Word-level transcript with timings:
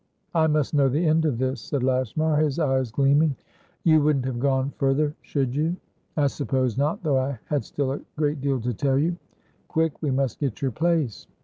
"I 0.33 0.47
must 0.47 0.73
know 0.73 0.89
the 0.89 1.05
end 1.05 1.25
of 1.25 1.37
this," 1.37 1.61
said 1.61 1.83
Lashmar, 1.83 2.37
his 2.37 2.57
eyes 2.57 2.89
gleaming. 2.89 3.35
"You 3.83 4.01
wouldn't 4.01 4.25
have 4.25 4.39
gone 4.39 4.71
further, 4.79 5.13
should 5.21 5.53
you?" 5.55 5.75
"I 6.17 6.25
suppose 6.25 6.75
notthough 6.75 7.17
I 7.17 7.39
had 7.45 7.63
still 7.63 7.91
a 7.91 8.01
great 8.17 8.41
deal 8.41 8.59
to 8.61 8.73
tell 8.73 8.97
you. 8.97 9.15
Quick! 9.67 10.01
We 10.01 10.09
must 10.09 10.39
get 10.39 10.59
your 10.59 10.71
place." 10.71 11.27